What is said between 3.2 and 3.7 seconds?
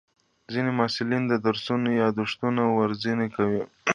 کوي.